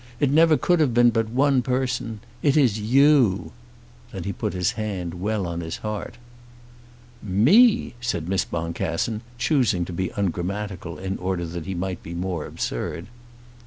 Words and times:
It 0.19 0.31
never 0.31 0.57
could 0.57 0.79
have 0.79 0.95
been 0.95 1.11
but 1.11 1.29
one 1.29 1.61
person. 1.61 2.21
It 2.41 2.57
is 2.57 2.79
you." 2.79 3.51
Then 4.11 4.23
he 4.23 4.33
put 4.33 4.53
his 4.53 4.71
hand 4.71 5.21
well 5.21 5.45
on 5.45 5.61
his 5.61 5.77
heart. 5.77 6.15
"Me!" 7.21 7.93
said 8.01 8.27
Miss 8.27 8.43
Boncassen, 8.43 9.21
choosing 9.37 9.85
to 9.85 9.93
be 9.93 10.09
ungrammatical 10.17 10.97
in 10.97 11.19
order 11.19 11.45
that 11.45 11.67
he 11.67 11.75
might 11.75 12.01
be 12.01 12.15
more 12.15 12.47
absurd. 12.47 13.09